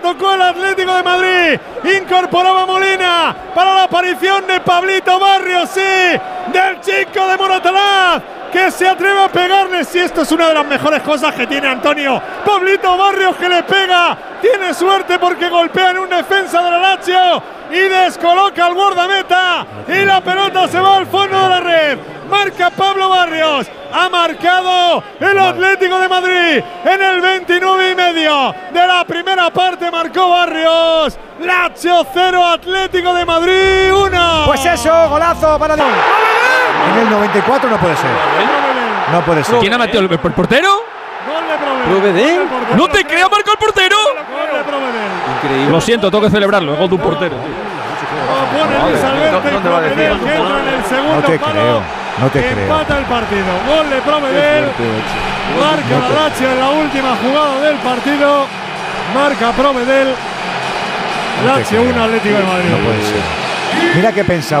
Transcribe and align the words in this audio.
tocó 0.00 0.32
el 0.34 0.42
Atlético 0.42 0.94
de 0.94 1.02
Madrid. 1.02 1.60
Incorporaba 1.98 2.66
Molina 2.66 3.34
para 3.54 3.74
la 3.74 3.82
aparición 3.84 4.46
de 4.46 4.60
Pablito 4.60 5.18
Barrios, 5.18 5.68
sí, 5.70 5.80
del 6.52 6.80
chico 6.80 7.26
de 7.26 7.36
Moratalaz 7.36 8.22
que 8.52 8.70
se 8.70 8.88
atreve 8.88 9.20
a 9.24 9.28
pegarle. 9.28 9.84
Si 9.84 9.98
esto 9.98 10.22
es 10.22 10.32
una 10.32 10.48
de 10.48 10.54
las 10.54 10.66
mejores 10.66 11.02
cosas 11.02 11.34
que 11.34 11.46
tiene 11.46 11.68
Antonio. 11.68 12.20
Pablito 12.44 12.96
Barrios 12.96 13.36
que 13.36 13.48
le 13.48 13.62
pega. 13.62 14.16
Tiene 14.40 14.72
suerte 14.72 15.18
porque 15.18 15.48
golpea 15.48 15.90
en 15.90 15.98
un 15.98 16.08
defensa 16.08 16.62
del 16.62 16.80
Lazio 16.80 17.42
y 17.70 17.80
descoloca 17.80 18.66
al 18.66 18.74
guardameta. 18.74 19.66
Y 19.88 20.04
la 20.04 20.20
pelota 20.20 20.68
se 20.68 20.80
va 20.80 20.96
al 20.96 21.06
fondo 21.06 21.36
de 21.36 21.37
la. 21.37 21.37
Marca 22.48 22.70
Pablo 22.70 23.10
Barrios. 23.10 23.66
Ha 23.92 24.08
marcado 24.08 25.02
el 25.20 25.38
Atlético 25.38 25.98
de 25.98 26.08
Madrid 26.08 26.62
en 26.84 27.02
el 27.02 27.20
29 27.20 27.90
y 27.90 27.94
medio 27.94 28.54
de 28.72 28.86
la 28.86 29.04
primera 29.04 29.50
parte. 29.50 29.90
Marcó 29.90 30.30
Barrios. 30.30 31.18
Lazio 31.40 32.06
0, 32.12 32.44
Atlético 32.46 33.12
de 33.14 33.24
Madrid 33.26 33.92
1. 33.92 34.42
Pues 34.46 34.64
eso, 34.64 35.08
golazo 35.10 35.58
para 35.58 35.76
Leo. 35.76 35.86
En 36.94 36.98
el 37.02 37.10
94 37.10 37.68
no 37.70 37.76
puede 37.76 37.96
ser. 37.96 38.10
No 39.12 39.20
puede 39.22 39.44
ser. 39.44 39.58
¿Quién 39.58 39.74
ha 39.74 39.78
metido 39.78 40.00
el, 40.00 40.10
el 40.10 40.18
portero? 40.18 40.68
Gol 41.28 41.48
de 41.48 42.00
Provedel. 42.00 42.48
¡No 42.76 42.88
te 42.88 43.04
creo, 43.04 43.28
marcó 43.28 43.50
el 43.52 43.58
portero! 43.58 43.96
Increíble. 45.36 45.70
Lo 45.70 45.80
siento, 45.82 46.10
tengo 46.10 46.24
que 46.24 46.30
celebrarlo. 46.30 46.72
Es 46.72 46.78
gol 46.78 46.88
de 46.88 46.94
un 46.94 47.00
portero. 47.02 47.36
tío. 47.36 47.68
Lo 48.28 48.64
pone 48.64 48.90
Luis 48.90 49.04
Alberto 49.04 49.48
y 49.48 49.52
¿Dónde 49.52 49.68
va 49.70 49.78
a 49.78 49.80
decir? 49.82 49.96
Provedel 49.96 50.20
que 50.24 50.34
entra 50.34 50.60
en 50.60 50.68
el 50.68 50.84
segundo 50.84 51.14
No 51.14 51.22
te 51.22 51.38
palo. 51.38 51.52
creo, 51.52 51.82
no 52.20 52.30
te 52.30 52.40
creo. 52.40 52.58
Empata 52.58 52.98
el 52.98 53.04
partido. 53.04 53.46
Gol 53.66 53.90
de 53.90 54.00
Provedel. 54.02 54.64
Marca 55.58 55.98
la 55.98 56.28
Lazio 56.28 56.50
en 56.50 56.58
la 56.58 56.70
última 56.70 57.16
jugada 57.22 57.60
del 57.60 57.76
partido. 57.76 58.46
Marca 59.14 59.52
Provedel. 59.52 60.08
No 61.44 61.56
Lazio 61.56 61.80
creo. 61.80 61.94
1, 61.94 62.04
Atlético 62.04 62.36
de 62.36 62.44
Madrid. 62.44 62.70
No 62.70 62.78
puede 62.78 63.02
ser. 63.02 63.22
Mira 63.94 64.12
que 64.12 64.24
pensaba. 64.24 64.56